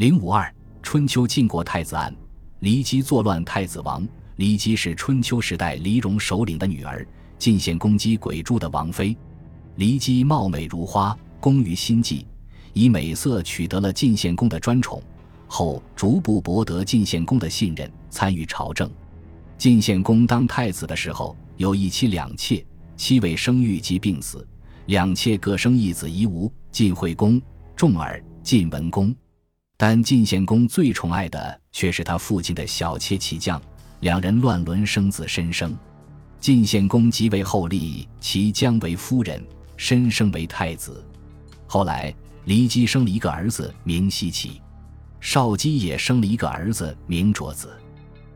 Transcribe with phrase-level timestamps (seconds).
[0.00, 0.50] 零五二
[0.82, 2.10] 春秋晋国太子案，
[2.62, 4.08] 骊姬作乱，太子亡。
[4.38, 7.06] 骊姬是春秋时代黎戎首领的女儿，
[7.38, 9.14] 晋献公击鬼柱的王妃。
[9.76, 12.26] 骊姬貌美如花，工于心计，
[12.72, 15.02] 以美色取得了晋献公的专宠，
[15.46, 18.90] 后逐步博得晋献公的信任，参与朝政。
[19.58, 22.64] 晋献公当太子的时候，有一妻两妾，
[22.96, 24.48] 妻为生育及病死，
[24.86, 27.38] 两妾各生一子夷吾、晋惠公、
[27.76, 29.14] 重耳、晋文公。
[29.82, 33.58] 但晋献公最宠爱的却是他父亲的小妾齐姜，
[34.00, 35.74] 两人乱伦生子申生。
[36.38, 39.42] 晋献公即位后立齐姜为夫人，
[39.78, 41.02] 申生为太子。
[41.66, 42.14] 后来
[42.44, 44.60] 骊姬生了一个儿子名奚齐，
[45.18, 47.74] 少姬也生了一个儿子名卓子。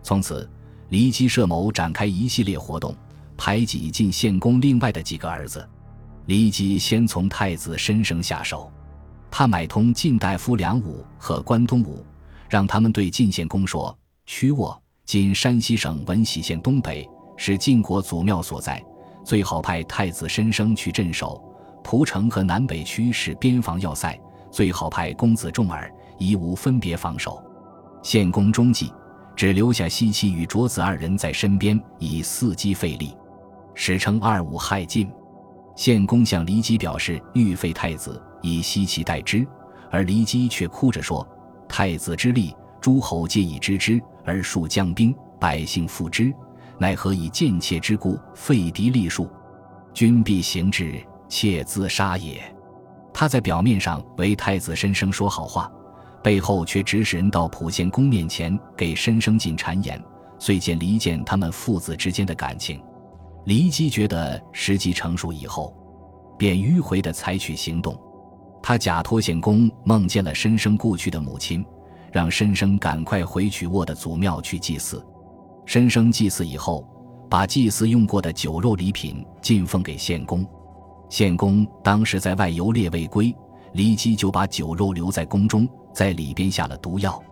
[0.00, 0.48] 从此，
[0.90, 2.94] 骊姬设谋展开一系列活动，
[3.36, 5.68] 排挤晋献公另外的几个儿子。
[6.28, 8.72] 骊姬先从太子申生下手。
[9.34, 12.04] 他买通晋大夫梁武和关东武，
[12.50, 13.96] 让他们对晋献公说
[14.26, 17.08] ：“曲沃今山西省闻喜县东北，
[17.38, 18.84] 是晋国祖庙所在，
[19.24, 21.42] 最好派太子申生去镇守。
[21.82, 27.42] 蒲城和南北区是边防要塞，最好派公子重耳、夷吾分别防守。
[28.02, 28.92] 献公中计，
[29.34, 33.16] 只留下西岐与卓子二人在身边，以伺机费力，
[33.74, 35.10] 史称二五害晋。
[35.74, 39.46] 献公向骊姬表示欲废太子。”以息其代之，
[39.90, 41.26] 而骊姬却哭着说
[41.68, 46.32] ：“太子之立，诸侯皆以知之，而数将兵，百姓附之，
[46.78, 49.28] 奈何以贱妾之故废嫡立庶？
[49.94, 52.42] 君必行之，妾自杀也。”
[53.14, 55.70] 他在表面上为太子申生说好话，
[56.22, 60.02] 背后却指使人到蒲献公面前给申生进谗言，
[60.38, 62.82] 遂见离间他们父子之间的感情。
[63.44, 65.76] 骊姬觉得时机成熟以后，
[66.38, 68.00] 便迂回地采取行动。
[68.62, 71.64] 他假托献公梦见了申生故去的母亲，
[72.12, 75.04] 让申生赶快回曲沃的祖庙去祭祀。
[75.66, 76.86] 申生祭祀以后，
[77.28, 80.46] 把祭祀用过的酒肉礼品进奉给献公。
[81.08, 83.34] 献公当时在外游猎未归，
[83.74, 87.22] 骊姬就把酒肉留在宫中，在里边下了毒药。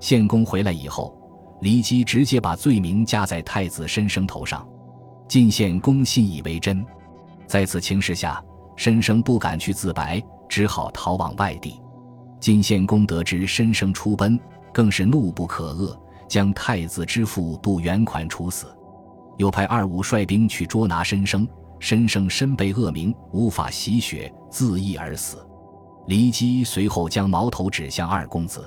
[0.00, 1.14] 献公回来以后，
[1.60, 4.66] 骊姬直接把罪名加在太子申生头上。
[5.26, 6.84] 晋献公信以为真，
[7.46, 8.42] 在此情势下，
[8.78, 10.22] 申生不敢去自白。
[10.48, 11.78] 只好逃往外地。
[12.40, 14.40] 晋献公得知申生出奔，
[14.72, 15.94] 更是怒不可遏，
[16.26, 18.74] 将太子之父杜元款处死，
[19.36, 21.46] 又派二五率兵去捉拿申生。
[21.80, 25.46] 申生身被恶名，无法洗血，自缢而死。
[26.06, 28.64] 骊姬随后将矛头指向二公子。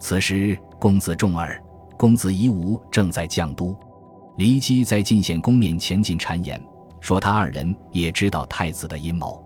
[0.00, 1.62] 此时，公子重耳、
[1.96, 3.72] 公子夷吾正在绛都。
[4.36, 6.60] 骊姬在晋献公面前进谗言，
[7.04, 9.38] 说他二人也知道太子的阴谋。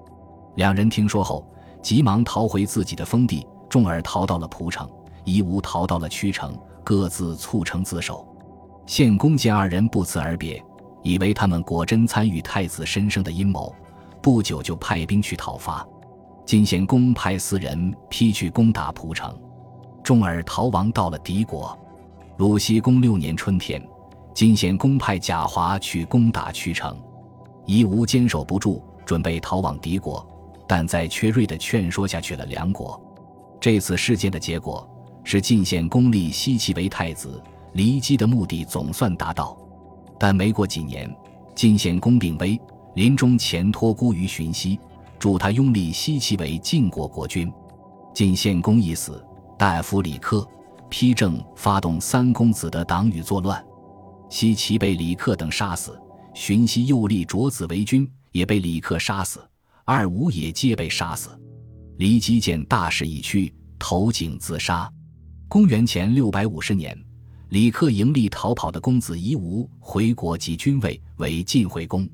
[0.55, 1.45] 两人听说后。
[1.81, 4.87] 急忙逃回自己的封地，重耳逃到了蒲城，
[5.25, 8.27] 夷吾逃到了曲城，各自促成自首。
[8.85, 10.63] 献公见二人不辞而别，
[11.05, 13.73] 以为他们果真参与太子申生的阴谋，
[14.21, 15.87] 不久就派兵去讨伐。
[16.45, 19.33] 晋献公派四人批去攻打蒲城，
[20.03, 21.79] 重耳逃亡到了敌国。
[22.39, 23.81] 鲁僖公六年春天，
[24.35, 27.01] 晋献公派贾华去攻打曲城，
[27.69, 30.27] 夷吾坚守不住，准备逃往敌国。
[30.67, 32.99] 但在缺锐的劝说下去了梁国。
[33.61, 34.89] 这次事件的结果
[35.23, 37.43] 是晋献公立西岐为太子，
[37.75, 39.55] 骊姬的目的总算达到。
[40.19, 41.15] 但没过几年，
[41.55, 42.59] 晋献公病危，
[42.95, 44.81] 临终前托孤于荀息，
[45.19, 47.53] 助他拥立西岐为晋国国君。
[48.15, 49.23] 晋献公一死，
[49.59, 50.47] 大夫李克
[50.89, 53.63] 批正发动三公子的党羽作乱，
[54.31, 56.01] 西岐被李克等杀死。
[56.39, 59.41] 荀息又立卓子为君，也被李克杀死。
[59.85, 61.31] 二五也皆被杀死，
[61.99, 64.89] 骊姬见大势已去，投井自杀。
[65.49, 66.97] 公元前六百五十年，
[67.49, 72.09] 李克迎立逃跑的公子夷吾回国即君位，为晋惠公。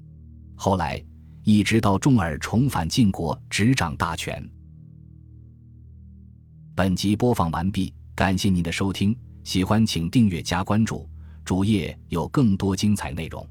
[0.55, 1.05] 后来
[1.43, 4.43] 一直到重耳重返晋国，执掌大权。
[6.75, 9.15] 本集播放完毕，感谢您的收听，
[9.45, 11.07] 喜欢请订阅加关注，
[11.45, 13.47] 主页有更多精彩内容。